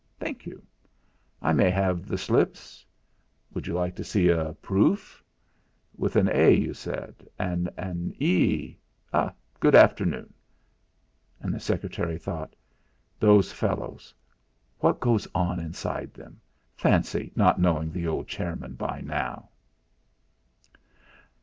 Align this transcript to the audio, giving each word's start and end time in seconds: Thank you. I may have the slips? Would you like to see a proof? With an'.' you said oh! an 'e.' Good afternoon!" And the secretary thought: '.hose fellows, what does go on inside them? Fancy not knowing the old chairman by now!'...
Thank 0.19 0.47
you. 0.47 0.63
I 1.43 1.53
may 1.53 1.69
have 1.69 2.07
the 2.07 2.17
slips? 2.17 2.83
Would 3.53 3.67
you 3.67 3.75
like 3.75 3.95
to 3.97 4.03
see 4.03 4.29
a 4.29 4.53
proof? 4.53 5.23
With 5.95 6.15
an'.' 6.15 6.25
you 6.57 6.73
said 6.73 7.13
oh! 7.39 7.67
an 7.83 8.11
'e.' 8.17 8.77
Good 9.59 9.75
afternoon!" 9.75 10.33
And 11.39 11.53
the 11.53 11.59
secretary 11.59 12.17
thought: 12.17 12.55
'.hose 13.19 13.51
fellows, 13.51 14.11
what 14.79 14.99
does 15.01 15.27
go 15.27 15.39
on 15.39 15.59
inside 15.59 16.15
them? 16.15 16.41
Fancy 16.75 17.31
not 17.35 17.61
knowing 17.61 17.91
the 17.91 18.07
old 18.07 18.27
chairman 18.27 18.73
by 18.73 19.01
now!'... 19.01 19.49